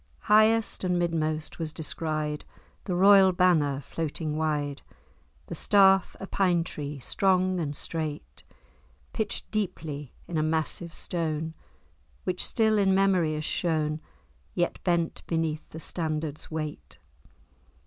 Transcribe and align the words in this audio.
Highest 0.21 0.83
and 0.83 0.97
midmost, 0.97 1.59
was 1.59 1.71
descried 1.71 2.43
The 2.85 2.95
royal 2.95 3.31
banner 3.31 3.81
floating 3.81 4.35
wide; 4.35 4.81
The 5.45 5.53
staff, 5.53 6.15
a 6.19 6.25
pine 6.25 6.63
tree, 6.63 6.97
strong 6.97 7.59
and 7.59 7.75
straight, 7.75 8.41
Pitch'd 9.13 9.51
deeply 9.51 10.15
in 10.27 10.39
a 10.39 10.41
massive 10.41 10.95
stone, 10.95 11.53
Which 12.23 12.43
still 12.43 12.79
in 12.79 12.95
memory 12.95 13.35
is 13.35 13.45
shown, 13.45 14.01
Yet 14.55 14.83
bent 14.83 15.21
beneath 15.27 15.69
the 15.69 15.79
standard's 15.79 16.49
weight. 16.49 16.97